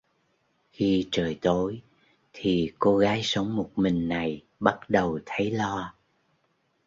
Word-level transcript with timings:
Khi 0.71 1.07
trời 1.11 1.39
tối 1.41 1.81
thì 2.33 2.71
cô 2.79 2.97
gái 2.97 3.21
sống 3.23 3.55
một 3.55 3.71
mình 3.75 4.07
này 4.09 4.43
bắt 4.59 4.89
đầu 4.89 5.19
thấy 5.25 5.51
lo 5.51 5.93